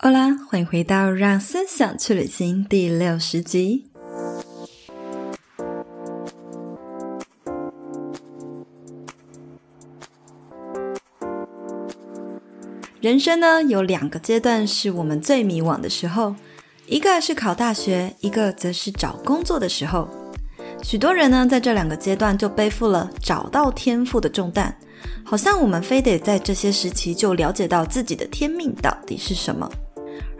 [0.00, 3.86] 欧啦，欢迎回到《让思想去旅行》第六十集。
[13.00, 16.36] 人生呢，有两个阶段是我们最迷惘的时候，
[16.86, 20.08] 一个是考大学，一个则是找工作的时候。
[20.80, 24.72] 许多人呢，在这两个阶段就背负了找到天赋的重担，
[25.24, 29.68] 好像我们非得在这些时期就了解到自己的天命到底是什么。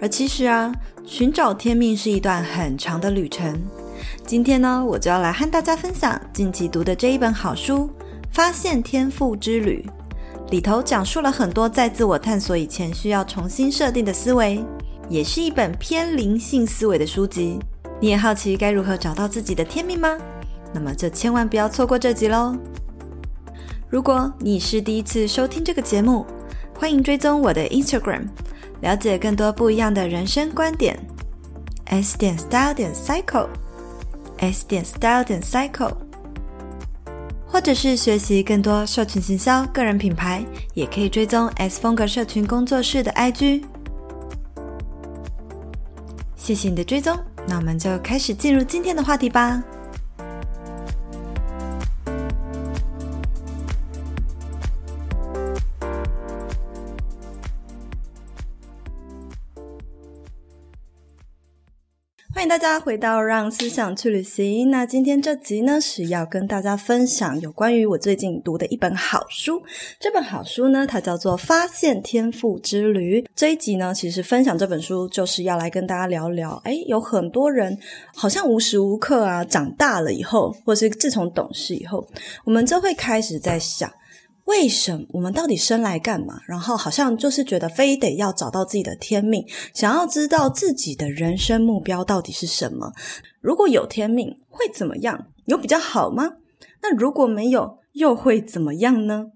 [0.01, 0.73] 而其实啊，
[1.05, 3.61] 寻找天命是一段很长的旅程。
[4.25, 7.79] 今天呢，我就要来和大家分享近期读的这一本好书
[8.31, 9.85] 《发现天赋之旅》，
[10.53, 14.65] 里头讲述了很多在自我探索以前需要重新设定的思维，
[15.09, 17.59] 也是一本偏灵性思维的书籍。
[18.01, 20.17] 你也好奇该如何找到自己的天命吗？
[20.73, 22.55] 那么就千万不要错过这集喽！
[23.89, 26.25] 如果你是第一次收听这个节目，
[26.79, 28.27] 欢迎追踪我的 Instagram。
[28.81, 30.99] 了解更多不一样的人生观点
[31.87, 35.95] ，S 点 Style 点 Cycle，S 点 Style 点 Cycle，
[37.47, 40.45] 或者是学习更多社群行销、个人品牌，
[40.75, 43.65] 也可以追踪 S 风格社群工作室的 IG。
[46.37, 49.63] 谢谢你的追踪，那我们就开始进入今天的话题吧。
[62.49, 64.69] 大家回到《让思想去旅行》。
[64.71, 69.63] 那今天这集呢，是要跟大家分享有关于我最近读的一本好书。
[70.01, 73.21] 这本好书呢，它叫做《发现天赋之旅》。
[73.37, 76.59] 这一集呢，其实分享这本书就是要来跟大家聊聊。
[76.65, 77.79] 诶，有很多人
[78.15, 82.09] 好像无时无刻啊，长大了以后，或是自从懂事以后，
[82.45, 83.93] 我们就会开始在想。
[84.49, 86.41] 为什么我们到底生来干嘛？
[86.47, 92.91] 然后好像就是觉得非得要找到自己的天命，想要知道自己的人生目标到底是什么。
[93.43, 95.27] 如果有天命会怎么样？
[95.45, 96.33] 有比较好吗？
[96.81, 99.27] 那如果没有又会怎么样呢？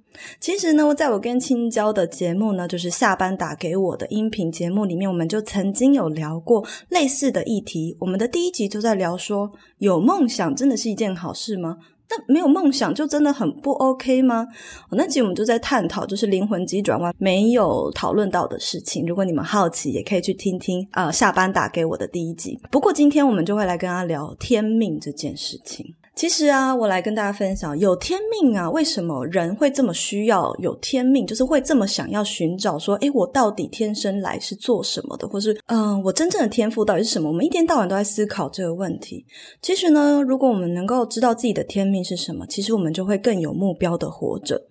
[0.40, 7.96] 其实呢，在我跟青椒的节目呢，就是下班打给我的音频节目里面，我们就曾经有聊过类似的议题。
[8.00, 11.78] 我们的第一集就在聊说，有梦想真的是一件好事吗？
[12.14, 14.46] 那没有梦想就真的很不 OK 吗？
[14.90, 19.06] 那集我们就在探讨，就是灵魂急转弯没有讨论到的事情。
[19.06, 22.60] 如果你们好奇，也可以去听听啊、下班打给我的第一集。
[22.70, 25.94] 不过今天我们就会来跟他聊天命这件事情。
[26.14, 31.26] 其实啊，我来跟大家分享，有天命啊，为什么人会这么需要有天命？
[31.26, 35.26] 就是会这么想要寻找说，诶，我到底天生来是做什么的？
[35.26, 37.28] 或是，嗯、我真正的天赋到底是什么？
[37.28, 39.24] 我们一天到晚都在思考这个问题。
[39.62, 44.62] 其实呢，如果我们能够知道自己的天命是什么，其实我们就会更有目标的活着。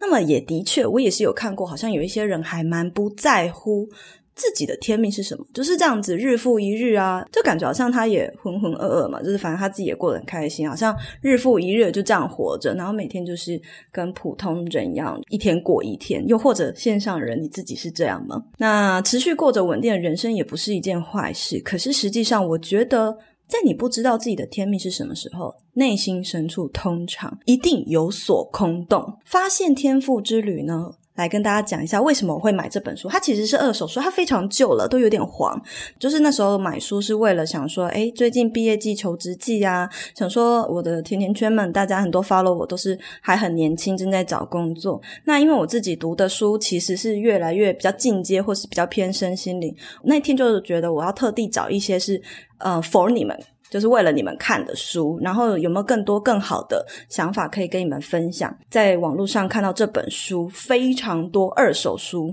[0.00, 3.88] 那么也的确，我也是有看过，好像有一些人还蛮不在乎。
[4.34, 5.46] 自己的天命是什么？
[5.54, 13.60] 就是这样子，日复一日啊，就感觉好像他也浑浑噩噩嘛，就是反正他自己也过得很开心，好像日复一日就这样活着，然后每天就是
[13.92, 16.26] 跟普通人一样，一天过一天。
[16.26, 18.42] 又或者线上人，你自己是这样吗？
[18.58, 21.60] 那持续过着稳定的人生也不是一件坏事。
[21.60, 23.16] 可是实际上，我觉得
[23.46, 29.18] 在你不知道自己的天命是什么时候，内心深处通常一定有所空洞。
[29.24, 30.92] 发现天赋之旅呢？
[31.14, 33.08] 来跟大家讲一下为什么我会买这本书。
[33.08, 35.60] 它其实是二手书，它非常旧了，都有点黄。
[35.98, 45.00] 就是那时候买书是为了想说，诶，最近毕业季、求职季啊，想说我的甜甜圈们，大家很多 follow 我都是还很年轻，正在找工作。
[45.24, 49.74] 那因为我自己读的书其实是越来越比较进阶，或是比较偏身心灵。
[50.02, 52.20] 那天就是觉得我要特地找一些是
[52.58, 53.38] 呃 for 你们。
[53.74, 58.56] 就是为了你们看的书，然后有没有更多更好的想法可以跟你们分享？
[58.70, 62.32] 在网络上看到这本书非常多二手书，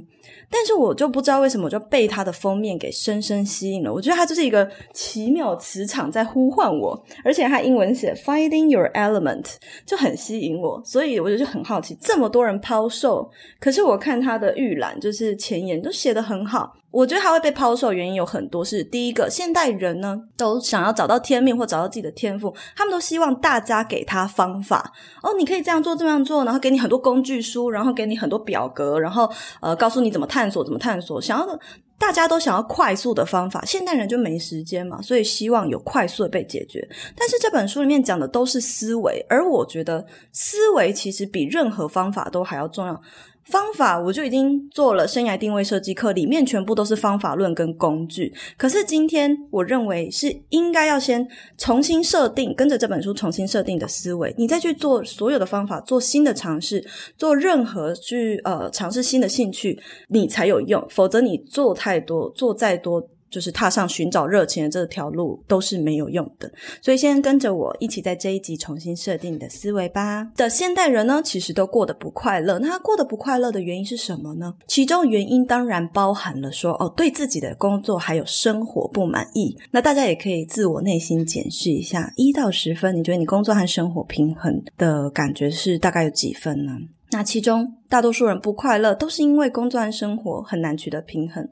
[0.51, 3.91] 但是我就不知道为什么我就被它的封面给深深吸引了。
[3.91, 9.45] 我觉得它就是一个奇妙磁场在呼唤我，而且它英文写 “Finding Your Element”
[9.85, 16.75] 就很吸引我，所以我就很好奇，这么多人抛售，可是我看它的预览就是前言都写得很好。
[16.91, 24.91] 我觉得它会被抛售，原因有很多，是第一个，现代人呢都想要找到天命或找到自己的天赋，他们都希望大家给他方法
[25.23, 29.31] 哦，你可以这样做这样做，然后给你很多工具书，然后给你很多表格，然后
[29.61, 31.59] 呃告诉你怎么探探索怎么探索，想要的
[31.99, 36.87] 大家都想要快速的方法，现代人就没时间嘛，所以希望有快速的被解决。
[37.15, 42.99] 但是这本书里面讲的都是思维，而我觉得思维其实比任何方法都还要重要。
[43.45, 48.33] 方法我就已经做了生涯定位设计课，里面全部都是方法论跟工具。
[48.57, 51.27] 可是今天我认为是应该要先
[51.57, 56.85] 重新设定，跟着这本书重新设定的思维，你再去做所有的方法，做新的尝试，
[57.17, 60.85] 做任何去呃尝试新的兴趣，你才有用。
[60.89, 63.09] 否则你做太多，做再多。
[63.31, 66.51] 就是踏上寻找热情的这条路都是没有用的，
[66.81, 70.27] 所以先跟着我一起在这一集重新设定你的思维吧。
[70.35, 72.59] 的现代人呢，其实都过得不快乐。
[72.59, 74.53] 那他过得不快乐的原因是什么呢？
[74.67, 79.57] 其中原因当然包含了说，哦，对自己的工作还有生活不满意。
[79.71, 86.73] 那大家也可以自我内心检视一下，一到十分，你觉得你工作和生活平衡的感觉是大概有几分呢？
[87.13, 91.47] 那其中大多数人不快乐，都是因为工作和生活很难取得平衡。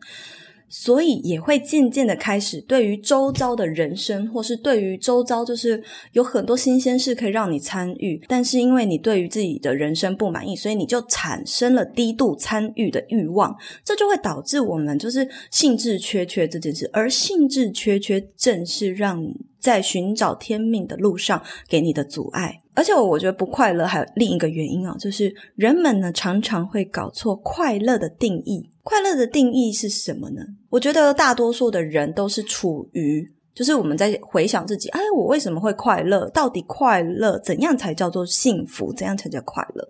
[0.69, 5.83] 所以也会渐渐的开始，对于周遭的人生，或是对于周遭，就是
[6.13, 22.61] 有很多新鲜事可以让你参与，但是因为你对于自己的人生不满意，所以你就产生了低度参与的欲望，这就会导致我们就是兴致缺缺这件事，而兴致缺缺正是让你在寻找天命的路上给你的阻碍。
[22.75, 28.69] 而且我觉得不快乐还有另一个原因啊，就是人们呢常常会搞错快乐的定义。
[28.89, 30.41] 快乐的定义是什么呢？
[30.67, 36.27] 我觉得大多数的人都是处于，就是我们在回想自己，哎，我为什么会快乐？
[36.31, 38.91] 到底快乐怎样才叫做幸福？
[38.91, 39.87] 怎样才叫快乐？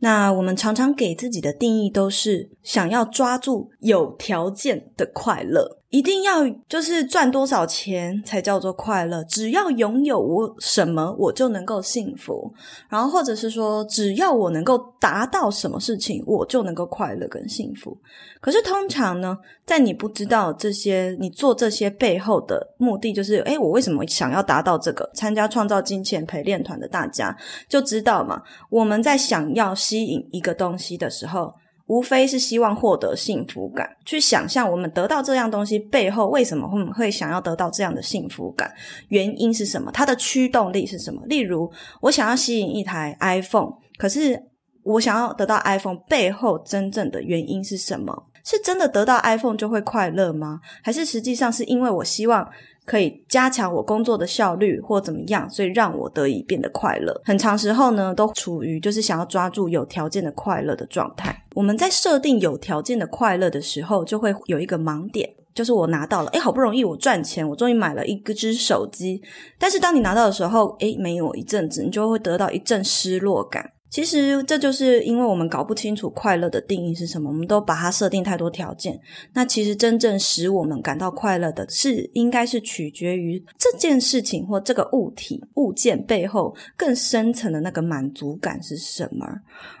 [0.00, 5.79] 那我们常常给自己的定义都是想要抓住有条件的快乐。
[5.90, 9.24] 一定要就是赚多少钱才叫做快乐？
[9.24, 12.52] 只要拥有我什么，我就能够幸福。
[12.88, 17.98] 然后或者是说，只要我能够达到什么事情，我就能够快乐跟幸福。
[18.40, 25.10] 可是通常呢，在你不知道这些，你做这些背后的目的，就是诶，我为什么想要达到这个？
[25.14, 27.36] 参加创造金钱陪练团的大家
[27.68, 31.52] 就知道嘛，我们在想要吸引一个东西的时候。
[31.90, 38.72] 无非是希望获得幸福感，去想象我们得到这样东西背后为什么会会想要得到这样的幸福感，
[39.08, 39.90] 原因是什么？
[39.90, 41.20] 它的驱动力是什么？
[41.26, 41.68] 例如，
[42.02, 44.40] 我想要吸引一台 iPhone，可是
[44.84, 48.26] 我想要得到 iPhone 背后真正的原因是什么？
[48.44, 50.60] 是真的得到 iPhone 就会快乐吗？
[50.84, 52.48] 还是实际上是因为我希望
[52.86, 57.20] 可以加强我工作的效率或怎么样，所以让我得以变得快乐。
[57.24, 61.39] 很长时候呢，都处于就是想要抓住有条件的快乐的状态。
[61.60, 69.20] 我们在设定有条件的快乐的时候，就会有一个盲点，就是我拿到了，诶，好不容易我赚钱，我终于买了一只手机，
[69.58, 73.72] 但是当你拿到的时候，诶，没有一阵子，你就会得到一阵失落感。
[73.90, 78.98] 其实这就是因为我们搞不清楚快乐的定义是什么，我们都把它设定太多条件。
[79.34, 89.26] 那其实真正使我们感到快乐的是，应该是取决于这件事情或这个物体物件背后更深层的那个满足感是什么。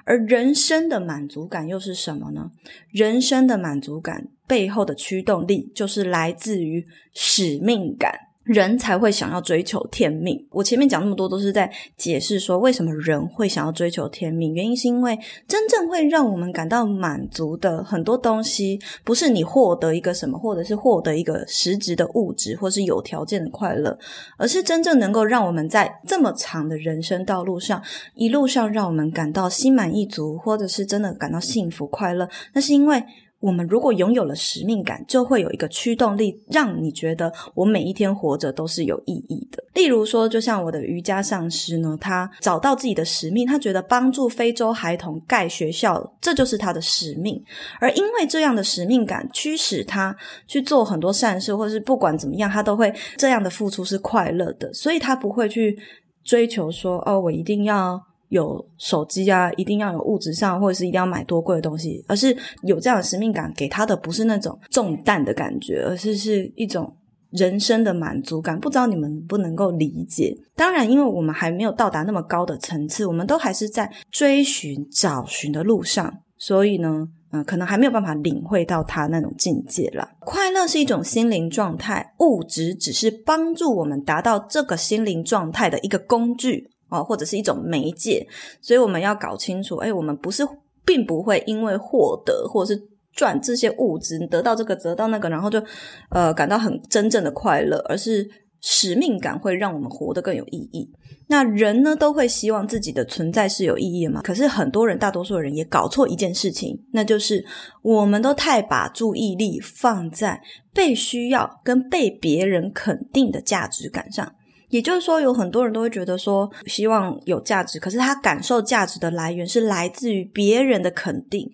[0.04, 2.50] 而人生的满足感又是什么呢？
[2.90, 6.84] 人生的满足感背后的驱动力就是来自于
[7.14, 8.29] 使命感。
[8.44, 10.44] 人才会想要追求天命。
[10.50, 14.54] 我前面讲那么多，都是在解释说为什么人会想要追求天命。
[14.54, 15.16] 原因是因为
[15.46, 23.96] 真正会让我们感到满足的很多东西，不是你获得一个什么，或者是获得一个实质的物质，或是有条件的快乐，
[24.38, 27.82] 而是真正能够让我们在这么长的人生道路上，
[28.14, 32.28] 一路上让我们感到心满意足，或者是真的感到幸福快乐。
[32.54, 33.04] 那是因为。
[33.40, 39.64] 我们如果拥有了使命感，就会有一个驱动力，让你觉得我每一天活着都是有意义的。
[39.74, 47.42] 例如说，就像我的瑜伽上师呢，他找到自己的使命，他觉得帮助非洲孩童盖学校，这就是他的使命。
[47.80, 50.14] 而因为这样的使命感驱使他
[50.46, 55.78] 去做很多善事，或是不管怎么样，他都会这样的付出是快乐的，所以他不会去
[56.22, 58.09] 追求说，哦，我一定要。
[58.30, 66.96] 有手机啊，一定要有物质上，或者是一定要买多贵的东西，而是有这样的使命感，给他的不是那种重担的感觉，而是是一种
[67.30, 68.58] 人生的满足感。
[68.58, 70.32] 不知道你们能不能够理解？
[70.54, 80.08] 当然，因为我们还没有到达那么高的层次，我们都还是在追寻、找寻的路上，所以呢，嗯，可能还没有办法领会到他那种境界啦。
[80.20, 86.70] 快乐是一种心灵状态，物质只是帮助我们达到这个心灵状态的一个工具。
[86.90, 88.26] 哦，或者是一种媒介，
[88.60, 90.46] 所以我们要搞清楚，诶，我们不是，
[90.84, 92.82] 并不会因为获得或者是
[93.12, 95.62] 赚这些物质，得到这个，得到那个，然后就
[96.10, 98.28] 呃感到很真正的快乐，而是
[98.60, 100.90] 使命感会让我们活得更有意义。
[101.28, 104.20] 那人呢，都会希望自己的存在是有意义的嘛？
[104.22, 107.44] 可是很多人，大多数人也搞错一件事情，那就是
[107.82, 110.40] 我们都太把注意力放在
[110.74, 114.32] 被需要跟被别人肯定的价值感上。
[114.70, 121.50] 也就是说，有很多人都会觉得说，希望有价值，可是他感受价值的来源是来自于别人的肯定。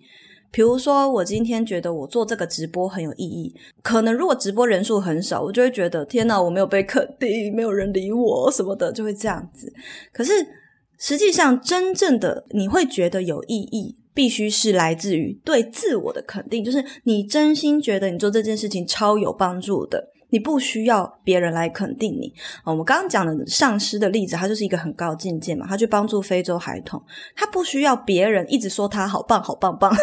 [0.49, 9.71] 比如说，我今天觉得我做这个直播很有意义，可能如果直播人数很少，我就会觉得天哪，我没有被肯定，没有人理我什么的，就会这样子。
[10.13, 10.31] 可是
[10.97, 20.11] 实际上，真正的你会觉得有意义，必须是来自于对自我的肯定，就是你真心觉得你做这件事情超有帮助的。
[20.29, 22.33] 你不需要别人来肯定你。
[22.63, 27.01] 我们刚刚讲的上师的例子，他就是一个很高境界嘛，他去帮助非洲孩童，
[27.35, 29.93] 他不需要别人一直说他好棒、好棒棒，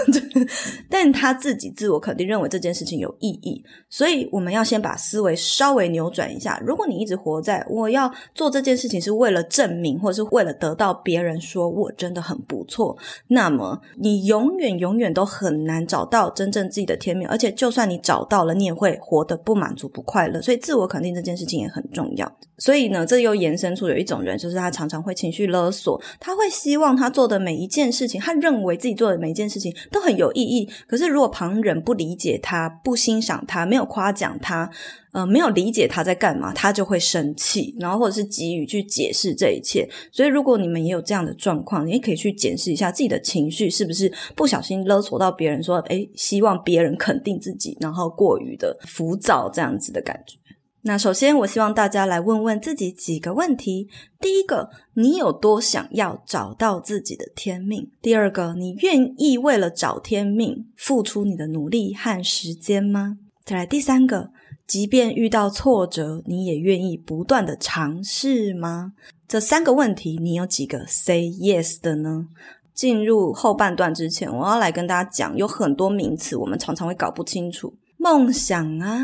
[0.89, 3.63] 但他自己自我肯定，认为这件事情有意义。
[3.91, 6.61] 所以我们要先把思维稍微扭转一下。
[6.65, 12.97] 如果你一直活在我要做这件事情是为了证明，或者是为了得到别人说我真的很不错，
[13.29, 17.29] 那么你永远永远都很难找到真正自己的天命。
[17.29, 20.14] 而且就算你找到了，你也会活得不满足、不快。
[20.15, 22.39] 快乐，所以自我肯定这件事情也很重要。
[22.57, 30.71] 所以呢，这又延伸出有一种人，就是他常常会情绪勒索，他会希望他做的每一件事情，他认为自己做的每一件事情都很有意义。
[30.87, 34.71] 可是如果旁人不理解他、不欣赏他、没有夸奖他，
[35.11, 39.89] 呃，没有理解他在干嘛，他就会生气，然后或者是急于去解释这一切。
[40.13, 50.39] 所以如果你们也有这样的状况，你也可以去检视一下自己的情绪是不是不小心勒索到别人说，哎，希望别人肯定自己，然后过于的浮躁这样子的感觉。
[50.87, 53.89] 那首先，我希望大家来问问自己几个问题：
[54.21, 57.91] 第一个，你有多想要找到自己的天命？
[58.03, 63.17] 第二个，你愿意为了找天命付出你的努力和时间吗？
[63.47, 64.31] 再来，第三个，
[64.67, 68.93] 即便遇到挫折，你也愿意不断的尝试吗？
[69.27, 72.29] 这三个问题，你有几个 say yes 的呢？
[72.75, 79.01] 进入后半段之前，我要来跟大家讲，有很多名词我们常常会搞不清楚，梦想啊。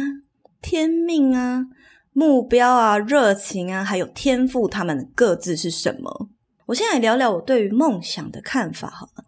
[0.62, 1.66] 天命啊，
[2.12, 6.28] 目标啊，热情啊，还有天赋，他们各自是什么？
[6.66, 9.24] 我先来聊聊我对于梦想的看法好了。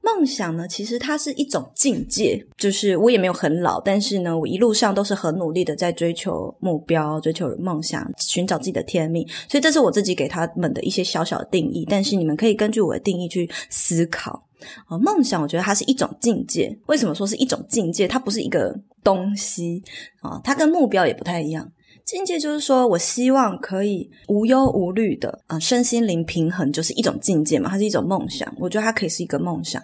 [0.00, 9.26] 梦想呢，其实它是一种境界，就是我也没有很老，但是呢，我一路上都是很努力的在追求目标、追求梦想、寻找自己的天命。
[9.48, 14.46] 所以这是我自己给他们的一些小小的定义，但是你们可以根据我的定义去思考。
[14.88, 16.76] 哦，梦想，我觉得它是一种境界。
[16.86, 18.06] 为什么说是一种境界？
[18.06, 19.82] 它不是一个东西
[20.20, 21.70] 啊，它跟目标也不太一样。
[22.04, 28.52] 境界就是说我希望可以无忧无虑的，啊，身心灵平衡，就是一种境界嘛，它是一种梦想。
[28.58, 29.82] 我觉得它可以是一个梦想，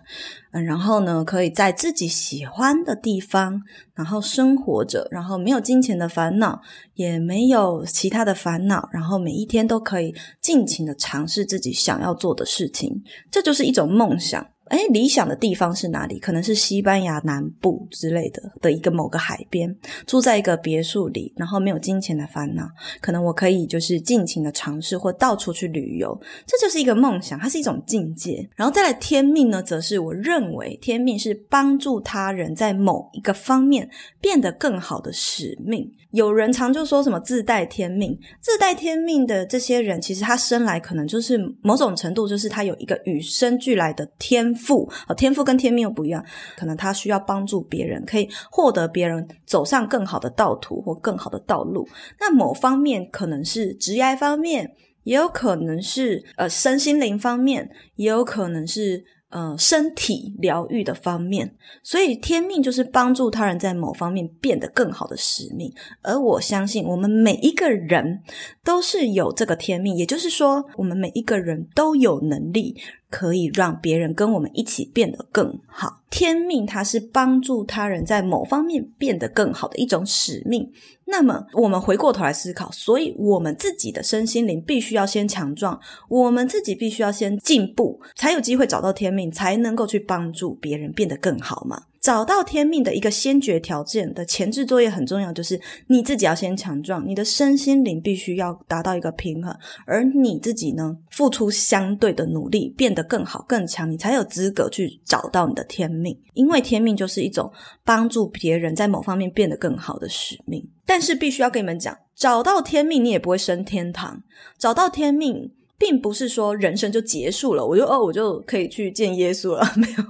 [0.52, 3.58] 嗯，然后呢，可以在自己喜欢的地方，
[3.94, 6.60] 然后生活着，然后没有金钱的烦恼，
[6.92, 14.46] 也没有其他的烦恼，然后每一天都可以尽情的尝试自己想要做的事情，这就是一种梦想。
[14.70, 16.18] 诶，理想的地方是哪里？
[16.18, 22.68] 可能是西班牙南部之类的的一个某个海边，住在一个别墅里，然后没有金钱的烦恼。
[23.00, 28.48] 可能我可以就是尽情的尝试或到处去旅游，这就是一个梦想，它是一种境界。
[28.54, 35.90] 然后再来天命呢，则是我认为天命是帮助他人在某一个方面变得更好的使命。
[36.12, 44.90] 有人常就说什么自带天命，自带天命的这些人，其实他生来可能就是某种程度，就是他有一个与生俱来的天赋。
[45.16, 46.24] 天赋跟天命又不一样，
[46.56, 51.88] 可能他需要帮助别人，可以获得别人走上更好的道途或更好的道路。
[52.18, 54.72] 那某方面可能是职业方面，
[55.04, 59.04] 也有可能是呃身心灵方面，也有可能是。
[59.30, 65.72] 呃，身体疗愈的方面，所以天命就是帮助他人在某方面变得更好的使命。
[66.02, 68.22] 而我相信，我们每一个人
[68.64, 72.76] 都是有这个天命，也就是说，我们每一个人都有能力
[73.10, 76.00] 可以让别人跟我们一起变得更好。
[76.08, 80.70] 天命它是帮助他人在某方面变得更好的一种使命。
[81.04, 91.82] 那么，我们回过头来思考，所以我们自己的身心灵必须要先强壮，我们自己必须要先进步，才有机会找到天命，才能够去帮助别人变得更好嘛。
[92.00, 99.54] 找到天命的一个先决条件的前置作业很重要，就是你自己要先强壮，你的身心灵必须要达到一个平衡，
[99.84, 106.18] 而你自己呢，付出相对的努力，变得更好更强，你才有资格去找到你的天命。
[106.32, 107.52] 因为天命就是一种
[107.84, 110.66] 帮助别人在某方面变得更好的使命。
[110.86, 114.22] 但是必须要跟你们讲，找到天命你也不会升天堂，
[114.58, 120.04] 找到天命并不是说人生就结束了，我就哦我就可以去见耶稣了， 没有。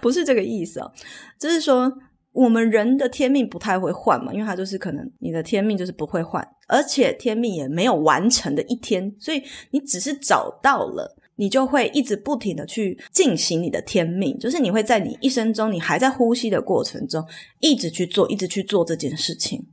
[0.00, 0.90] 不是这个意思啊，
[1.38, 1.92] 就是说
[2.32, 17.24] 我们人的天命不太会换嘛，因为它就是可能你的天命就是不会换，而且天命也没有完成的一天，所以你只是找到了，你就会一直不停的去进行你的天命，就是你会在你一生中，你还在呼吸的过程中，
[17.60, 19.64] 一直去做，一直去做这件事情。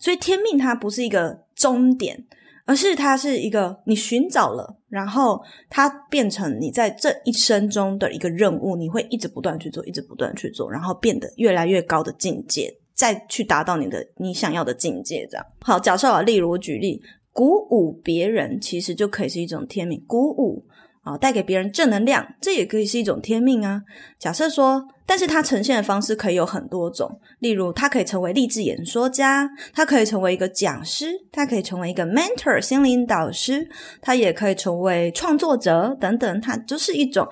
[0.00, 2.24] 所以天命它不是一个终点，
[2.68, 15.26] 而是它是一个你寻找了，然后它变成你在这一生中的一个任务，你会一直不断去做，一直不断去做，然后变得越来越高的境界，再去达到你的你想要的境界。
[15.30, 17.00] 这样好，假设啊，例如我举例，
[17.32, 20.62] 鼓舞别人，其实就可以是一种天命，鼓舞。
[21.02, 23.82] 啊，带给别人正能量，这也可以是一种天命啊。
[24.18, 33.68] 假设说，但是它呈现的方式可以有很多种，例如，它可以成为励志演说家，它可以成为一个讲师，它可以成为一个 mentor 心灵导师，
[34.02, 37.26] 它也可以成为创作者等等，它就是一种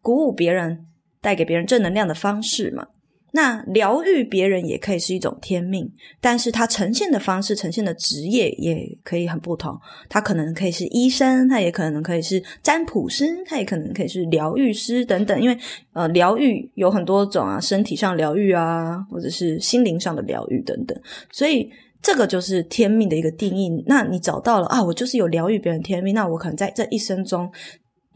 [0.00, 0.86] 鼓舞别人、
[1.20, 2.86] 带给别人正能量的方式嘛。
[3.32, 9.78] 那疗愈别人也可以是一种天命，但是它呈现的方式、呈现的职业也可以很不同。
[10.08, 15.38] 它可能可以是医生，它也可能可以是占卜师，它也可能可以是疗愈师等等。
[15.40, 15.58] 因为
[15.92, 20.98] 呃，疗愈有很多种啊，身体上疗愈啊，或者是心灵上的疗愈等等。
[21.30, 23.84] 所以这个就是天命的一个定义。
[23.86, 27.52] 那你找到了啊，我就是有疗愈别人天命，那我可能在这一生中。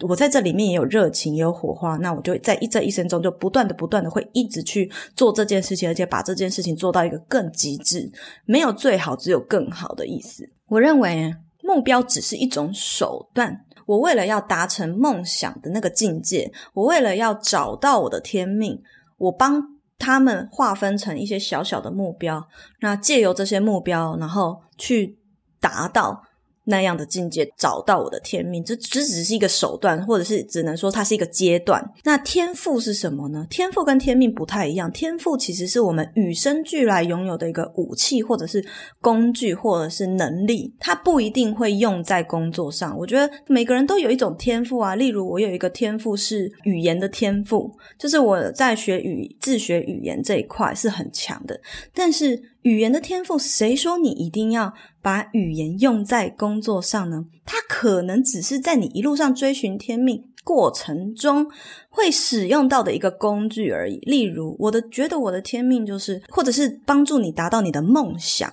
[0.08, 8.10] 我在这里面也有热情，也有火花，那我就在一这一生中就不断的、不断的会一直去做这件事情，而且把这件事情做到一个更极致。
[8.46, 10.48] 没有最好，只有更好的意思。
[10.68, 13.64] 我认为目标只是一种手段。
[13.86, 18.80] 我为了要达成梦想的那个境界，我为了要找到我的天命，
[19.18, 19.62] 我帮
[19.98, 22.46] 他们划分成一些小小的目标，
[22.80, 25.18] 那借由这些目标，然后去
[25.60, 26.22] 达到。
[26.70, 31.84] 那样的境界，找到我的天命，这只只是一个手段，或者是只能说它是一个阶段。
[32.04, 33.46] 那天赋是什么呢？
[33.50, 34.90] 天赋跟天命不太一样。
[34.92, 38.64] 天赋其实是我们与生俱来拥有的一个武器，或者是
[39.00, 40.72] 工具，或者是能力。
[40.78, 42.96] 它不一定会用在工作上。
[42.96, 44.94] 我觉得每个人都有一种天赋啊。
[44.94, 51.60] 例如，我有一个天赋是语言的天赋，就是我在学语自学语言这一块是很强的。
[51.92, 57.24] 但是语言的天赋，谁说你一定要把语言用在工作上呢？
[57.46, 61.46] 它可能只是在你一路上追寻天命过程中
[61.88, 63.96] 会使用到的一个工具而已。
[64.00, 68.52] 例如，我的觉得我的天命就是，或者是帮助你达到你的梦想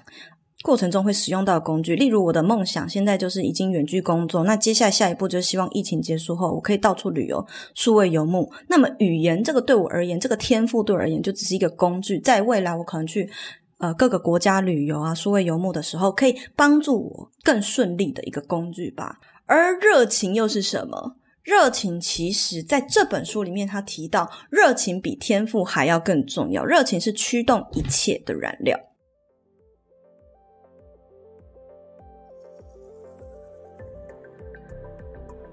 [0.63, 1.93] 过程中会使用到的工具。
[1.97, 7.45] 例如，我的梦想现在就是已经远距工作，那接下来下一步就是希望疫情结束后，我可以到处旅游，
[7.75, 8.49] 数位游牧。
[8.69, 13.29] 那么，语言这个对我而言，这个天赋对我而言就只是一个工具，在未来我可能去。
[13.79, 19.19] 呃，各个国家旅游啊，数位游牧的时候，可以帮助我更顺利的一个工具吧。
[19.45, 21.17] 而热情又是什么？
[21.43, 26.65] 热情其实在这本书里面，他提到，热情比天赋还要更重要。
[26.65, 28.77] 热情是驱动一切的燃料。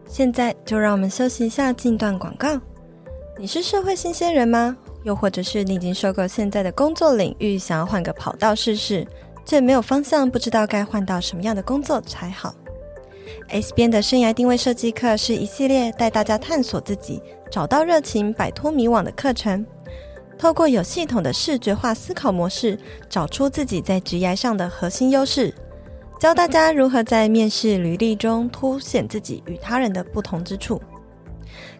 [0.08, 2.60] 现在就让我们休息一下，进段广告。
[3.38, 4.76] 你是社会新鲜人吗？
[5.04, 9.06] 又或者是你已经受够现在的工作领域，想要换个跑道试试，
[9.44, 12.52] 却没有方向，不知道该换到什么样的工作才好。
[13.48, 19.64] S 编的生涯定位设计课是一系列带大家探索自己、找到热情、摆脱迷惘的课程。
[20.36, 25.54] 透过有系统的视觉化思考模式，找出自己在职业上的核心优势，
[26.18, 30.80] 教大家如何在面试履历中凸显自己与他人的不同之处。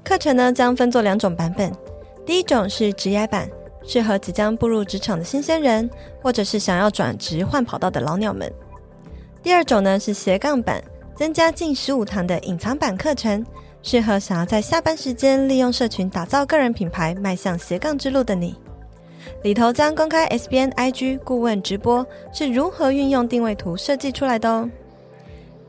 [0.04, 1.72] 课程呢，将分作两种版本。
[2.26, 3.48] 第一种是职涯版，
[3.86, 5.88] 适合即将步入职场的新鲜人，
[6.22, 8.50] 或者是想要转职换跑道的老鸟们。
[9.42, 10.82] 第二种呢是斜杠版，
[11.14, 13.44] 增加近十五堂的隐藏版课程，
[13.82, 18.56] 适合想要在下班时间利用社群打造个人品牌，迈向斜杠之路的你。
[19.42, 24.68] 里头将公开 SBN IG 顾问直播是如何运用定位图设计出来的哦。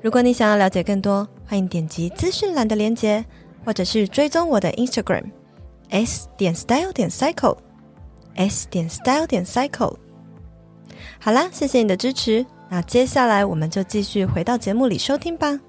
[0.02, 3.26] 如果你想要了解更多，欢迎点击资讯栏的链接，
[3.66, 5.24] 或者是追踪我的 Instagram。
[5.90, 9.96] S 点 style 点 cycle，S 点 style 点 cycle。
[11.20, 12.46] 好啦，谢谢你的支持。
[12.70, 15.60] 那接下来我们就继续回到节目里收听吧。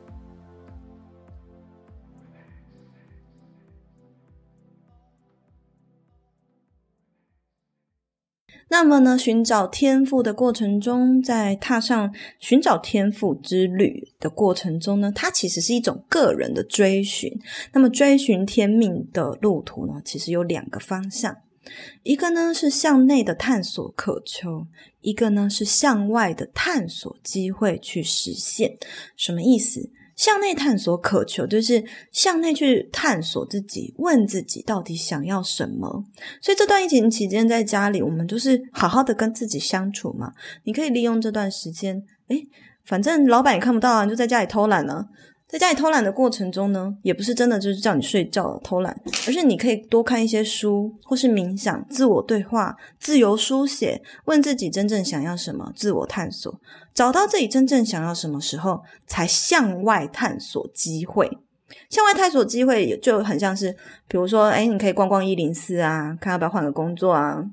[8.68, 17.32] 那么呢，寻找天赋的过程中，在踏上寻找天赋之旅的过程中呢，它其实是一种个人的追寻。
[17.72, 21.36] 那么，追寻天命的路途呢，其实有两个方向，
[22.02, 24.66] 一个呢是向内的探索渴求，
[25.00, 28.76] 一个呢是向外的探索机会去实现。
[29.16, 29.90] 什么意思？
[30.16, 36.04] 向内探索渴求，就是向内去探索自己，问自己到底想要什么。
[36.40, 40.32] 所以这段疫情期间在家里，我们就是好好的跟自己相处嘛。
[40.64, 42.48] 你可以利用这段时间，诶，
[42.84, 45.06] 反正老板也看不到啊，就在家里偷懒呢。
[45.48, 56.52] 在家里偷懒的过程中呢，也不是真的就是叫你睡觉偷懒，而是你可以多看一些书，或是冥想、自我对话、自由书写，问自己真正想要什么，自我探索，
[56.92, 61.30] 找到自己真正想要什么时候，才向外探索机会。
[61.90, 63.70] 向外探索机会就很像是，
[64.08, 67.44] 比如说，诶，你可以逛逛一零四啊，看要不要换个工作啊，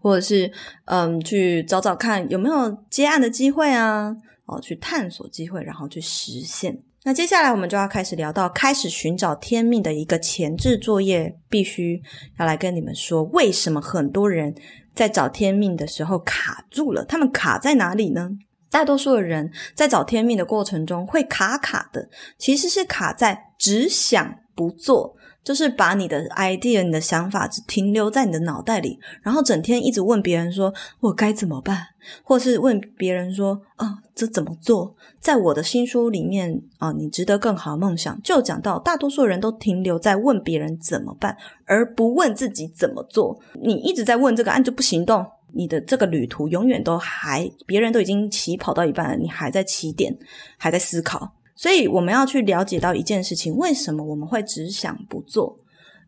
[0.00, 0.50] 或者是
[0.86, 6.78] 嗯，去找找看有没有接案的机会啊，哦，去探索机会，然后去实现。
[7.08, 12.02] 那接下来我们就要开始聊到开始寻找天命的一个前置作业，必须
[12.38, 14.54] 要来跟你们说，为什么很多人
[14.94, 17.02] 在找天命的时候卡住了？
[17.06, 18.28] 他们卡在哪里呢？
[18.70, 25.16] 大多数的人在找天命的过程中会卡卡的，其实是卡在只想不做。
[25.48, 31.86] 就是把你的 idea、你的想法只停留在你的脑袋里，然后整天一直问别人说：“我该怎么办？”
[32.22, 41.34] 或是问别人说：“啊，这怎么做？”在我的新书里面啊，你值得更好的梦想，就讲到大多数人都停留在问别人怎么办，
[41.64, 43.40] 而不问自己怎么做。
[43.62, 50.14] 你一直在问这个，按就不行动，你的这个旅途永远都还，别人都已经起跑到一半了，你还在起点，
[50.58, 51.32] 还在思考。
[51.58, 55.58] 所以我们要去了解到一件事情，为什么我们会只想不做？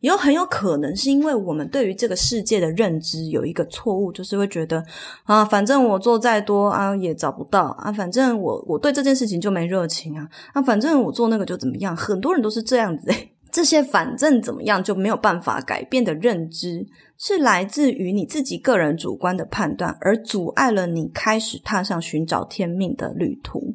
[0.01, 4.83] 有很有可能是因为我们对于这个世界的认知有一个错误，就是会觉得
[5.25, 13.33] 啊，反正我做再多啊也找不到啊，反正我我对这件事情就没热情啊啊，反正我做那个就怎么样，很多人都是这样子诶。
[13.53, 16.87] 这些反正怎么样就没有办法改变的认知，
[17.19, 23.75] 是来自于你自己个人主观的判断，而阻碍了你开始踏上寻找天命的旅途。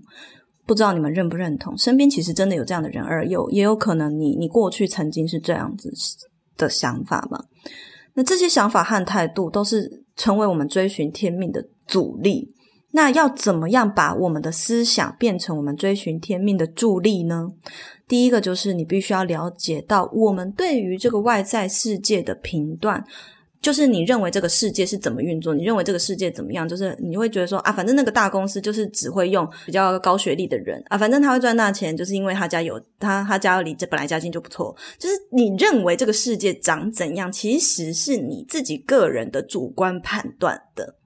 [0.65, 1.77] 不知道你们认不认同？
[1.77, 5.93] 身边其实真的有这样的人，而有也有可能你你过去曾经是这样子
[6.57, 7.43] 的想法嘛？
[8.13, 12.53] 那这些想法和态度都是成为我们追寻天命的阻力。
[12.91, 17.49] 那要怎么样把我们的思想变成我们追寻天命的助力呢？
[18.07, 23.03] 第一个就是你必须要了解到我们对于这个外在世界的评断。
[23.65, 25.51] 就是你认为这个世界是怎么运作？
[25.51, 26.69] 你认为这个世界怎么样？
[26.69, 34.75] 就是你会觉得说啊，反正那个大公司就是只会用比较高学历的人啊，反正他会赚大钱，就是因为他家有他他家里这本来家境就不错。
[34.99, 40.97] 就是你认为这个世界长怎样，其实是你自己个人的主观判断的。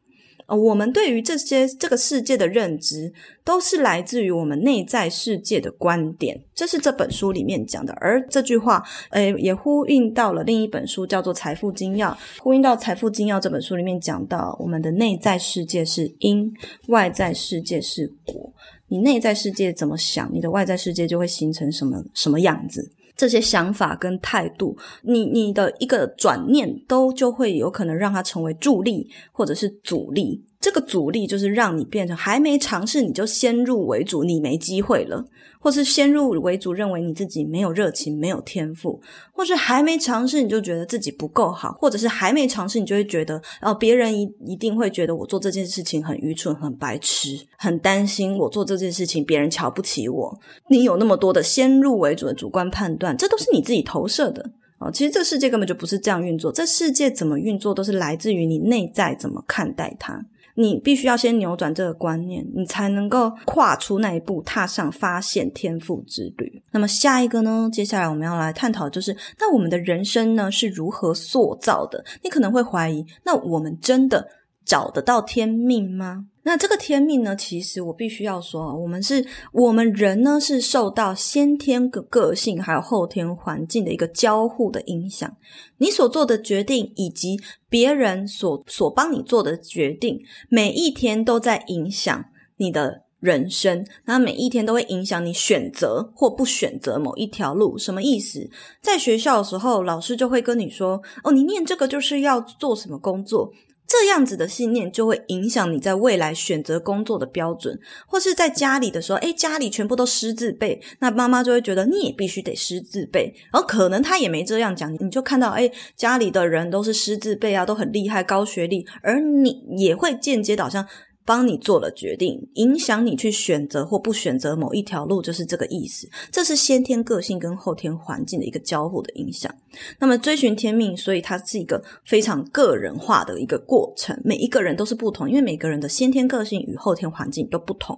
[0.49, 6.41] 呃，我们对于这些这个世界的认知，都是来自于我们内在世界的观点。
[6.55, 12.09] 这是这本书里面讲的，而这句话，诶，也呼应到了另一本书，叫做《财富精要》。
[12.39, 16.51] 呼应到《财富精要》这本书里面讲到，我们的内在世界是因，
[16.87, 18.51] 外在世界是果。
[18.87, 22.91] 你内在世界怎么想，你的外在世界就会形成什么什么样子。
[23.19, 30.41] 这些想法跟态度，你你的一个转念，都就会有可能让它成为助力，或者是阻力。
[30.61, 35.25] 这个阻力就是让你变成还没尝试你就先入为主，你没机会了，
[35.59, 38.99] 或是先入为主认为你自己没有热情、没有天赋，
[39.33, 50.39] 或是还没尝试你就觉得自己不够好，或者是还没尝试你就会觉得哦，别人一一定会觉得我做这件事情很愚蠢、很白痴，很担心我做这件事情别人瞧不起我。
[50.69, 54.91] 你有那么多的先入为主的主观判断，这都是你自己投射的哦。
[54.91, 60.25] 其实这世界根本就不是这样运作，这世界怎么运作都是来自于你内在怎么看待它。
[60.55, 66.61] 你必须要先扭转这个观念，你才能够跨出那一步，踏上发现天赋之旅。
[66.71, 67.69] 那么下一个呢？
[67.71, 72.03] 接下来我们要来探讨，就是那我们的人生呢是如何塑造的？
[72.23, 74.27] 你可能会怀疑，那我们真的
[74.69, 76.27] 找得到天命吗？
[76.43, 85.35] 那这个天命呢，其实我必须要说，我们是我们人呢，是受到先天的个性还有后天环境的一个交互的影响。
[85.79, 92.25] 你所做的决定，以及别人所所帮你做的决定，每一天都在影响
[92.57, 93.83] 你的人生。
[94.05, 97.75] 那每一天都会影响你选择或不选择某一条路。
[97.75, 98.47] 什么意思？
[98.83, 103.51] 在学校的时候，老师就会跟你说：“哦，你念这个就是要做什么工作。”
[103.89, 120.85] 这样子的信念就会影响你在未来选择工作的标准，或是在家里的时候，诶，家里全部都师字辈，那妈妈就会觉得你也必须得师字辈，而可能他也没这样讲，你就看到，诶，家里的人都是师字辈啊，都很厉害，高学历，而你也会间接导向。
[121.29, 126.09] 帮你做了决定，影响你去选择或不选择某一条路，就是这个意思。
[126.31, 129.53] 这是先天个性跟后天环境的一个交互的影响。
[129.99, 137.95] 那么追寻天命，所以它是一个非常个人化的一个过程，每一个人都是不同，因为每个人的先天个性与后天环境都不同。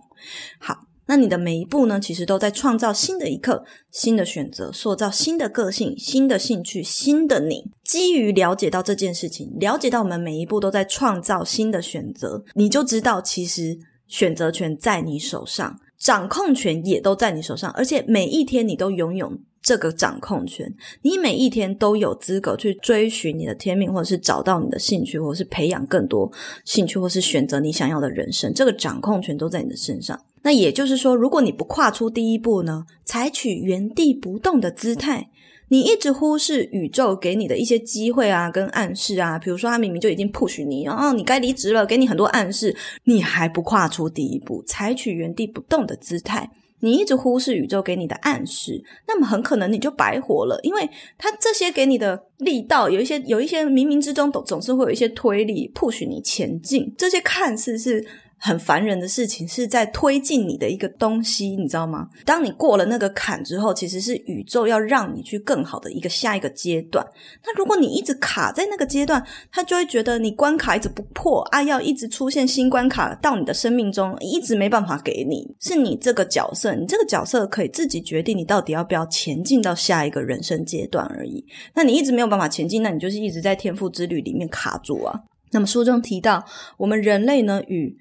[0.59, 0.90] 好。
[1.11, 7.69] 那你的每一步呢，其实都在创造新的一刻、新的选择，塑造新的个性、新的兴趣、新的你。
[7.83, 15.77] 基于了解到这件事情，了解到我们每一步都在创造新的选择，你就知道其实选择权在你手上。
[15.97, 26.31] 掌控权也都在你手上，而且每一天你都拥有这个掌控权，你每一天都有资格去追寻你的天命，或者是找到你的兴趣，或者是培养更多
[26.63, 28.53] 兴趣，或是选择你想要的人生。
[28.53, 30.17] 这个掌控权都在你的身上。
[30.43, 35.29] 那也就是说，如果你不跨出第一步呢，采取原地不动的姿态，
[35.67, 46.49] 你一直忽视宇宙给你的一些机会啊，跟暗示啊，比如说他明明就已经 push 你，哦，你该离职了，给你很多暗示，你还不跨出第一步，采取原地不动的姿态。
[46.83, 58.03] 你一直忽视宇宙给你的暗示，那么很可能你就白活了，因为他这些给你的力道，有一些有一些冥冥之中总总是会有一些推力 push 你前进，这些看似是。
[58.43, 62.09] 很烦人的事情是在推进你的一个东西，你知道吗？
[62.25, 67.05] 当你过了那个坎之后，其实是宇宙要让你去更好的一个下一个阶段。
[67.45, 75.55] 那如果你一直卡在那个阶段，他就会觉得你关卡一直不破啊，要一直出现新关卡到你的生命中，一直没办法给你。
[75.59, 81.45] 是你这个角色，你这个角色可以自己决定你到底要不要前进到下一个人生阶段而已。
[81.75, 85.21] 那你一直没有办法前进，那你就是一直在天赋之旅里面卡住啊。
[85.53, 86.43] 那么书中提到，
[86.77, 87.95] 我们人类呢与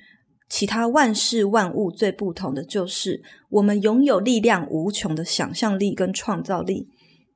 [0.50, 6.88] 其他万事万物最不同的就是，我们拥有力量无穷的想象力跟创造力。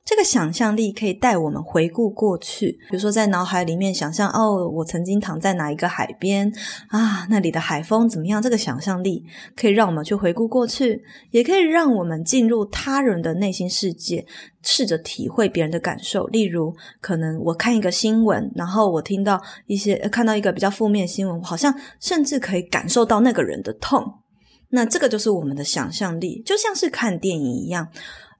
[0.05, 6.53] 这个想象力可以带我们回顾过去，比如说在脑海里面想象，哦，我曾经躺在哪一个海边
[6.89, 8.43] 啊，那里的海风怎么样？
[8.43, 9.25] 这个想象力
[9.57, 14.27] 可以让我们去回顾过去，也可以让我们进入他人的内心世界，
[14.63, 16.27] 试着体会别人的感受。
[16.27, 24.05] 例如，可能我看一个新闻，然后我听到一些，看到一个比较负面新闻，我好像甚至可以感受到那个人的痛。
[24.71, 27.89] 那这个就是我们的想象力，就像是看电影一样。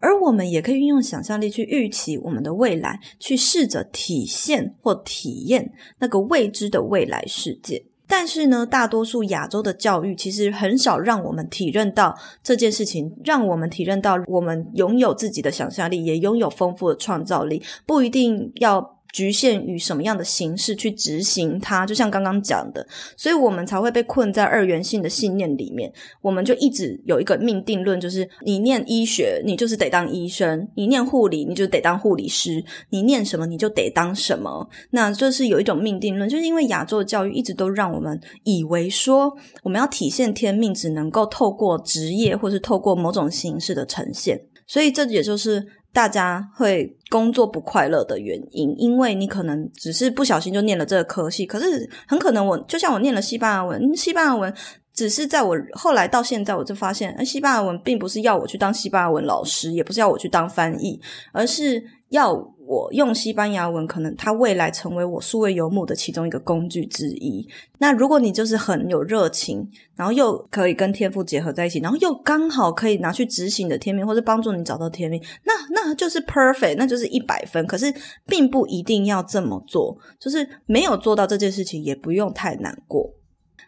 [0.05, 7.87] 而我们也可以运用想象力去预期我们的未来，去试着体现或体验那个未知的未来世界。
[8.07, 18.94] 但是呢，大多数亚洲的教育其实很少让我们体认到这件事情，让我们体认到我们拥有自己的想象力，也拥有丰富的创造力，不一定要。
[19.15, 22.85] 局限于什么样的形式去执行它，就像刚刚讲的，
[23.17, 25.93] 所以我们才会被困在二元性的信念里面。
[26.21, 34.69] 我们就一直有一个命定论，就是你念医学，你就是得当医生；你念护理，你就得当护理师；你念什么，你就得当什么。
[34.91, 44.41] 那就是有一种命定论，就是因为亚洲的教育一直都让我们以为说，我们要体现天命，只能够透过职业，或是透过某种形式的呈现。
[44.67, 45.65] 所以这也就是。
[45.95, 54.53] 大家会工作不快乐的原因，因为你可能只是不小心就念了这个科系，可是很可能我就像我念了西班牙文，西班牙文
[54.93, 61.01] 只是在我后来到现在，我就发现，诶，西班牙文并不是要我去当西班牙文老师，也不是要我去当翻译，
[61.33, 62.54] 而是要。
[62.67, 67.47] 我用西班牙文，可能它未来成为我数位游牧的其中一个工具之一。
[67.79, 77.67] 那如果你就是很有热情，然后又可以跟天赋结合在一起，然后又刚好可以拿去执行的天命，或者帮助你找到天命，那那就是 perfect，那就是一百分。
[77.67, 77.93] 可是
[78.27, 83.13] 并不一定要这么做，就是没有做到这件事情，也不用太难过。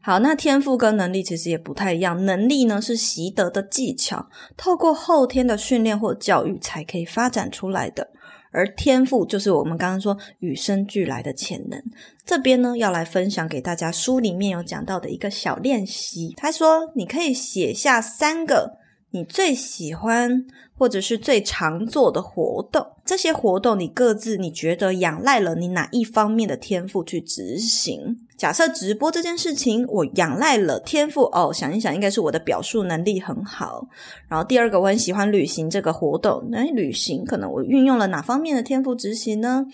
[0.01, 2.25] 好，那天赋跟能力其实也不太一样。
[2.25, 8.09] 能力呢是习得的技巧，透过后天的训练或教育才可以发展出来的。
[8.57, 11.79] 而天赋就是我们刚刚说与生俱来的潜能。
[12.25, 16.33] 这边呢，要来分享给大家书里面有讲到的一个小练习。
[16.39, 18.79] 他说，你可以写下三个
[19.11, 20.47] 你最喜欢
[20.79, 22.87] 或者是最常做的活动。
[23.05, 28.17] 这些活动你各自你觉得仰赖了你哪一方面的天赋去执行？
[28.37, 31.51] 假设直播这件事情，我仰赖了天赋哦。
[31.53, 33.89] 想一想，应该是我的表述能力很好。
[34.29, 36.47] 然后第二个，我很喜欢旅行这个活动。
[36.51, 39.65] 那旅行可能我运用了哪方面的天赋执行呢？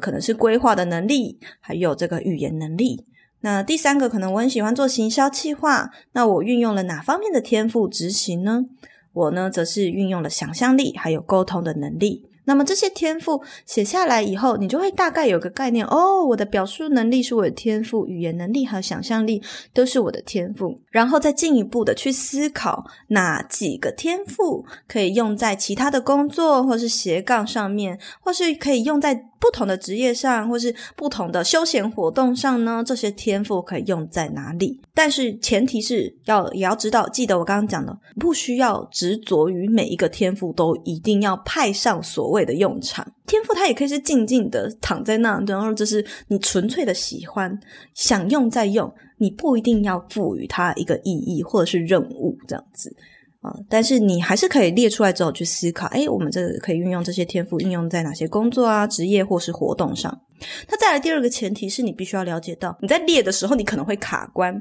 [0.00, 3.04] 可能是规划的能力，还有这个语言能力。
[3.42, 5.90] 那第三个，可能我很喜欢做行销企划。
[6.12, 8.64] 那我运用了哪方面的天赋执行呢？
[9.18, 12.24] 我呢，则是运用了想象力，还有沟通的能力。
[12.44, 16.24] 那么这些天赋写下来以后，你就会大概有个概念哦。
[16.24, 19.42] 我的表述能力是我的天赋，语言能力和想象力
[19.74, 20.80] 都是我的天赋。
[20.90, 29.26] 然后再进一步的去思考哪几个天赋可以用在其他的工作，或是斜杠上面，或是可以用在。
[29.40, 34.80] 不同的职业上，或是不同的休闲活动上呢，这些天赋可以用在哪里？
[34.94, 43.06] 但是前提是要也要知道，记得我刚刚讲的，不需要执着于每一个天赋都一定要派上所谓的用场。
[43.26, 47.58] 天赋它也可以是静静的躺在那，然后就是你纯粹的喜欢，
[47.94, 52.94] 想用再用，你不一定要赋予它一个意义或者是任务这样子。
[53.68, 60.20] 但是你还是可以列出来之后去思考，诶，我们这个可以运用这些天赋应用在哪些工作啊、职业或是活动上？
[60.68, 64.54] 那再来第二个前提是你必须要了解到，你在列的时候你可能会卡关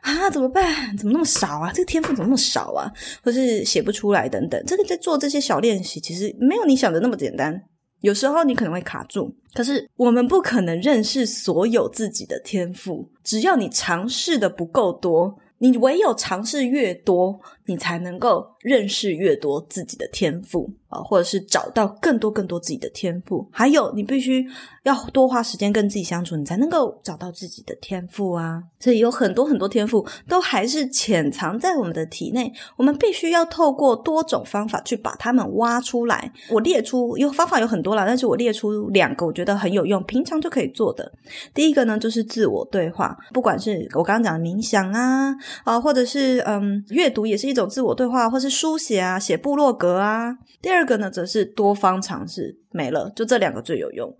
[0.00, 0.96] 啊，怎么办？
[0.96, 1.70] 怎么那么少啊？
[1.74, 2.90] 这个天赋怎么那么少啊？
[3.22, 4.62] 或是写不出来等等。
[4.66, 7.62] 这个在做这些小练习，其实没有你想的那么简单。
[8.00, 15.36] 有时候你可能会卡住，可是我们不可能认识所有自己的天赋，只要你尝试的不够多。
[15.58, 20.70] 你唯有尝试越多，你才能够认识越多自己的天赋。
[20.88, 23.46] 啊，或者是找到更多更多自己的天赋。
[23.50, 24.46] 还有，你必须
[24.84, 28.62] 要多花时间跟自己相处，你才能够找到自己的天赋啊。
[28.80, 36.32] 所以有很多很多天赋都还是潜藏在我们的体内，我们必须要透过多种方法去把它们挖出来。
[36.50, 41.12] 我列出有方法有很多啦，但是我列出两个我觉得很有用，平常就可以做的。
[41.52, 45.34] 第一个呢，就是自我对话，不管是我刚刚讲的冥想啊。
[45.64, 50.36] 啊，或者是嗯，阅读也是一种自我对话，或是书写啊，写部落格啊。
[50.62, 52.56] 第二二个呢，则是多方尝试。
[52.70, 54.14] 没了，就这两个最有用，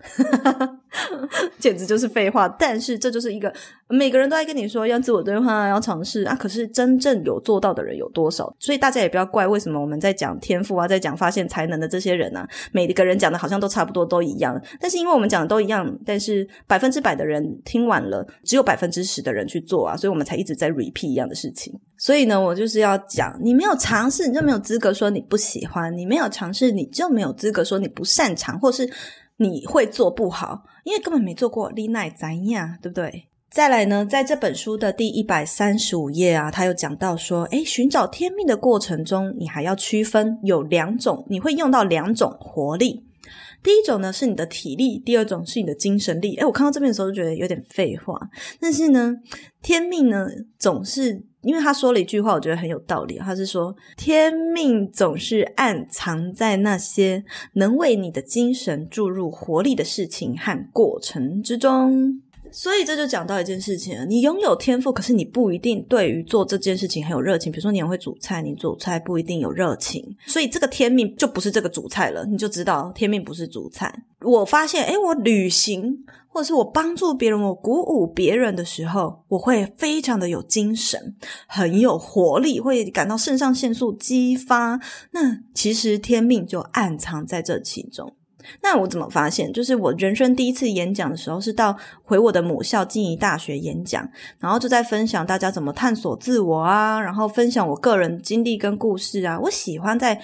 [1.60, 2.48] 简直就是废话。
[2.48, 3.52] 但是这就是一个
[3.88, 6.34] 每个人都在跟你说要自我对话，要尝试啊。
[6.34, 8.54] 可是真正有做到的人有多少？
[8.58, 14.58] 所以大家也不要怪为什么我们在讲天赋啊，在讲发现才能的这些人啊，每个人讲的好像都差不多都一样。
[14.80, 21.78] 但是因为我们讲的都一样，但是百分之百的人听完了，只有百分之十的人去做啊，所以我们才一直在 repeat 一样的事情。
[22.00, 28.88] 所以呢，我就是要讲，你没有尝试，你就没有资格说你不喜欢；你没有尝试，你就没有资格说你不擅常，或是
[29.36, 31.70] 你会做不好，因为根本没做过。
[31.76, 33.24] 你哪会知道，对不对？
[33.50, 43.07] 再来呢，在这本书的第一百三十五页啊，他有讲到说，诶，寻找天命的过程中，你还要区分有两种，你会用到两种活力。
[43.62, 46.36] 第一种呢是你的体力，第二种是你的精神力。
[46.36, 48.18] 哎，我看到这边的时候就觉得有点废话，
[48.60, 49.16] 但是呢，
[49.62, 51.22] 天命呢总是。
[51.42, 53.16] 因为他说了一句话，我觉得很有道理。
[53.16, 62.20] 他是说，天命总是暗藏在那些能为你的精神注入活力的事情和过程之中。
[62.52, 67.52] 所以这就讲到一件事情了，你拥有天赋，可是你不一定对于做这件事情很有热情。
[67.52, 72.24] 比如说你很会煮菜，你煮菜不一定有热情，所以这个天命就不是这个煮菜了。
[72.26, 74.02] 你就知道天命不是煮菜。
[74.22, 81.14] 我发现，诶，我旅行或者是我帮助别人，我鼓舞别人的时候，我会非常的有精神，
[81.46, 84.80] 很有活力，会感到肾上腺素激发。
[85.12, 88.12] 那其实天命就暗藏在这其中。
[88.62, 89.52] 那我怎么发现？
[89.52, 94.08] 就是我人生第一次演讲的时候，是到回我的母校静宜大学演讲，
[94.38, 99.38] 然后就在分享大家怎么探索自我啊，然后分享我个人经历跟故事啊。
[99.40, 100.20] 我喜欢在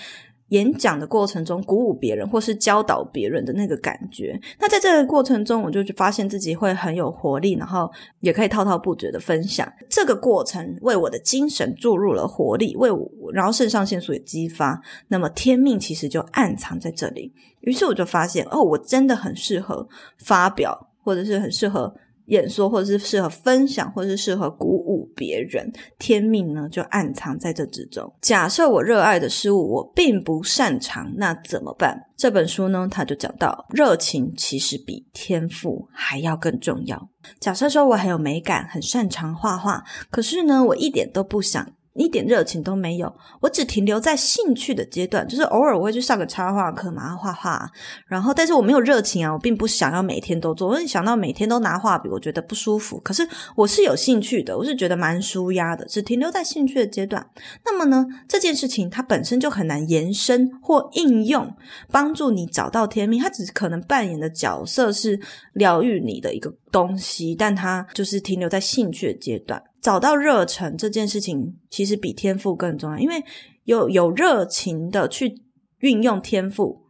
[0.48, 4.38] 演讲的过程中鼓舞别人，或是教导别人的那个感觉。
[4.61, 9.66] 那在这个过程中，我就发现自己会很有活力，然后也可以滔滔不绝的分享。
[9.88, 14.80] 这个过程为我的精神注入了活力，为我，然后肾上腺素也激发。
[15.09, 17.33] 那么天命其实就暗藏在这里。
[17.61, 21.94] 于是我就发现，哦，我真的很适合发表，或者是很适合。
[22.26, 28.12] 演说，或者是适合分享，或者是适合鼓舞别人，天命呢就暗藏在这之中。
[28.20, 32.00] 假设我热爱的事物我并不擅长，那怎么办？
[32.16, 37.08] 这本书呢，他就讲到，热情其实比天赋还要更重要。
[37.40, 41.66] 假设说我很有美感，很擅长画画，可是呢，我一点都不想。
[42.02, 47.70] 一点热情都没有，我只停留在兴趣的阶段，就是偶尔我会去上个插画课嘛，画画。
[48.07, 50.68] 然后，但是我没有热情啊，我并不想要每天都做。
[50.68, 52.98] 我一想到每天都拿画笔，我觉得不舒服。
[53.00, 57.24] 可是我是有兴趣的，我是觉得蛮舒压的，只停留在兴趣的阶段。
[57.64, 61.54] 那么呢，这件事情它本身就很难延伸或应用，
[61.92, 63.20] 帮助你找到天命。
[63.20, 65.20] 它只可能扮演的角色是
[65.52, 69.62] 疗愈你的一个东西，但它就是停留在兴趣的阶段。
[69.85, 73.23] 找到热忱这件事情，其实比天赋更重要，因为
[73.64, 75.42] 有有热情的去
[75.81, 76.81] 运用天赋，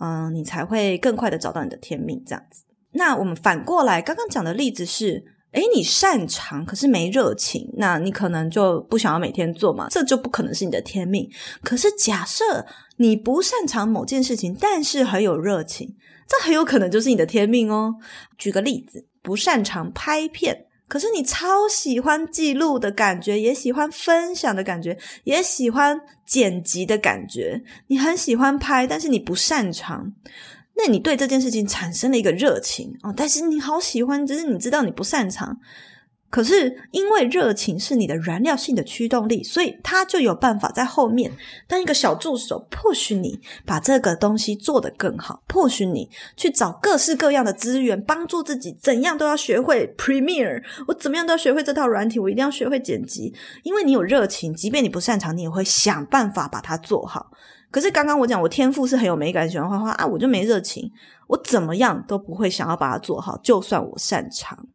[0.00, 2.20] 嗯、你才会更快的找到你的天命。
[2.26, 11.30] 这样子，那我们反过来，刚刚讲的例子是，诶，你擅长可是没热情，那你可能就不想要每天做嘛，这就不可能是你的天命。
[11.62, 15.94] 可是假设你不擅长某件事情，但是很有热情，
[16.28, 17.94] 这很有可能就是你的天命哦。
[18.36, 20.66] 举个例子，不擅长拍片。
[20.92, 27.62] 可是你超喜欢记录的感觉，也喜欢分享的感觉，也喜欢剪辑的感觉。
[27.86, 30.12] 你很喜欢拍，但是你不擅长。
[30.74, 35.56] 那你对这件事情产生了一个热情哦，但是你好喜欢，只是你知道你不擅长。
[36.32, 41.30] 可是因为热情是你的燃料性的驱动力，所以他就有办法在后面
[41.68, 57.30] 当一个小助手，push 你把这个东西做得更好，push 你去找各式各样的资源，帮助自己怎样都要学会 Premiere，我怎么样都要学会这套软体，我一定要学会剪辑，因为你有热情，即便你不擅长，你也会想办法把它做好。
[57.70, 60.90] 可是刚刚我讲我天赋是很有美感，喜欢画画啊，我就没热情，
[61.26, 64.66] 我怎么样都不会想要把它做好，就算我擅长。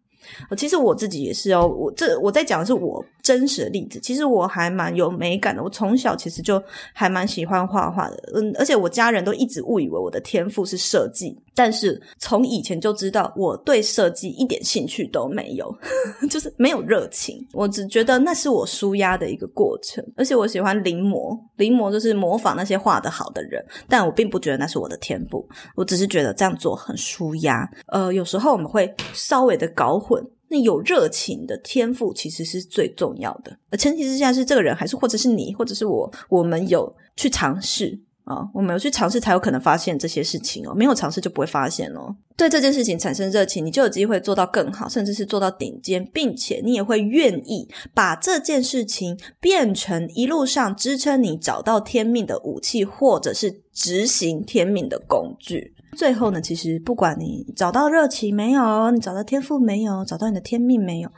[0.55, 3.99] 其实我自己也是哦，我这我在讲的是我真实的例子。
[3.99, 6.61] 其实我还蛮有美感的，我从小其实就
[6.93, 15.73] 还蛮喜欢画画的，嗯，而且我家人都一直误以为我的天赋是设计，但是从以前就知道我对设计一点兴趣都没有，
[16.29, 17.45] 就是没有热情。
[17.53, 27.69] 我只觉得那是我舒压的一个过程，而且我喜欢临摹，临摹就是模仿那些画得好的人，但我并不觉得那是我的天赋，我只是觉得这样做很舒压。
[27.87, 30.16] 呃，有时候我们会稍微的搞混。
[30.49, 42.15] 那有热情的天赋其实是最重要的，而前提之下是这个人还是或者是你或者是我，我们有去尝试啊，我们有去尝试才有可能发现这些事情哦，没有尝试就不会发现哦。
[42.37, 55.73] 对这件事情产生热情，你就有机会做到更好，甚至是做到顶尖，并且你也会愿意把这件事情变成一路上支撑你找到天命的武器，或者是执行天命的工具。
[55.95, 61.09] 最后呢，其实不管你找到热情没有，你找到天赋没有，找到你的天命没有，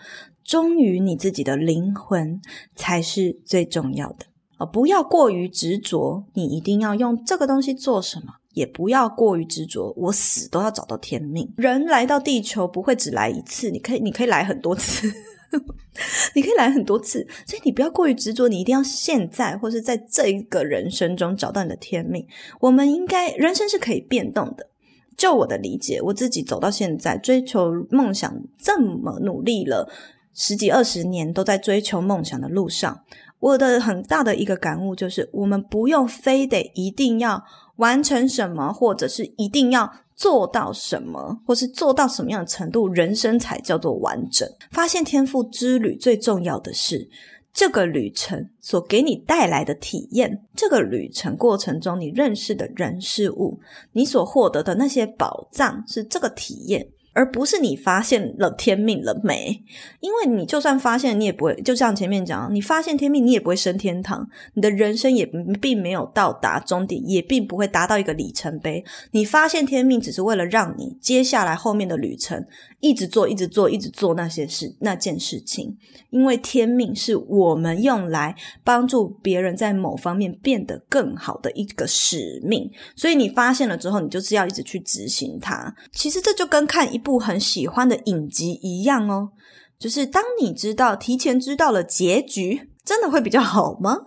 [0.43, 2.41] 忠于你自己的灵魂
[2.75, 4.25] 才是最重要的
[4.57, 4.65] 啊！
[4.65, 11.51] 不要过于执着，你一定要用这个东西做什么，也不要过于执着，我死都要找到天命。
[11.57, 15.11] 人来到地球不会只来一次，你可以，你可以来很多次，
[16.35, 22.25] 你可以来很多次，所以你不要过于执着，你一定要现在或是在这一个人生中找到你的天命。
[22.59, 24.69] 我们应该，人生是可以变动的。
[25.17, 29.91] 就我的理解，我自己走到现在，追求梦想这么努力了
[30.33, 33.01] 十几二十年，都在追求梦想的路上。
[33.39, 37.43] 我的很大的一个感悟就是，我们不用非得一定要
[37.77, 44.45] 完成什么，或者是一定要做到什么，或是做到什么样的程度，人生才叫做完整。
[44.69, 47.09] 发现天赋之旅最重要的是，
[47.53, 53.57] 这个旅程所给你带来的体验，这个旅程过程中你认识的人事物，
[53.93, 56.85] 你所获得的那些宝藏，是这个体验。
[57.13, 59.63] 而不是你发现了天命了没？
[59.99, 65.25] 因为你就算发现，你也不会，就像前面讲，你发现天命，你也不会升天堂，你的人生也
[65.59, 68.83] 并没有到达终点，也并不会达到一个里程碑。
[69.11, 72.45] 你发现天命，只是为了让你接下来后面的旅程
[72.79, 75.77] 一直做，一直做，一直做那些事，那件事情。
[76.09, 85.75] 因为天命是我们用来帮助别人在某方面变得更好的一个使命，所以你发现了之后，你就是要一直去执行它。
[85.91, 87.19] 其实这就跟看一部。
[87.19, 89.29] 很喜欢的影集一样哦，
[89.77, 93.97] 就是当你知道提前知道了结局，真的会比较好吗？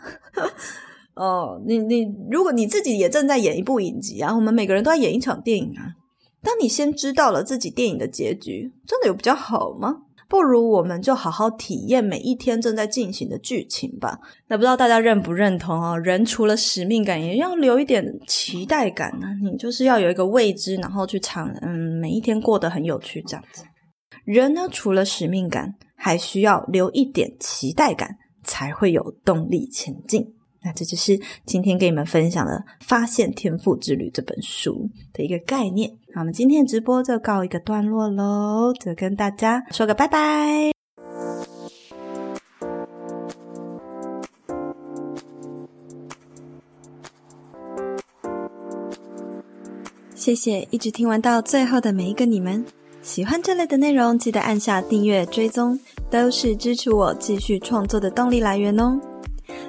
[1.15, 5.93] 哦，你你如果你自己也正在演一部影集啊，我们每个人都在演一场电影啊。
[6.43, 10.03] 当你先知道了自己电影的结局，真的有比较好吗？
[10.29, 14.19] 不如我们就好好体验每一天正在进行的剧情吧。
[14.49, 15.99] 那不知道大家认不认同哦？
[15.99, 19.27] 人除了使命感，也要留一点期待感呢。
[19.43, 23.63] 你就是要有一个未知，然后去尝，嗯，每一天过得很有趣这样子。
[24.25, 30.35] 人呢，除了使命感，还需要留一点期待感，才会有动力前进。
[30.65, 35.91] 那这就是今天跟你们分享的《发现天赋之旅》这本书的一个概念。
[36.15, 40.71] 那我们今天的直播就告一个段落喽，就跟大家说个拜拜。
[50.15, 52.65] 谢谢一直听完到最后的每一个你们。
[53.03, 55.77] 喜欢这类的内容，记得按下订阅追踪，
[56.09, 59.01] 都是支持我继续创作的动力来源哦。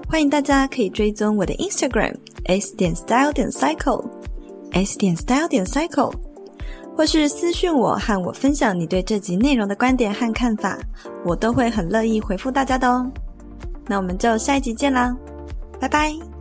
[0.07, 2.13] 欢迎大家可以追踪我的 Instagram
[2.45, 4.05] s 点 style 点 cycle
[4.71, 6.13] s 点 style 点 cycle，
[6.95, 10.77] 或是私讯我和我分享你对这集内容的观点和看法，
[11.25, 13.11] 我都会很乐意回复大家的哦。
[13.87, 15.15] 那我们就下一集见啦，
[15.79, 16.32] 拜拜。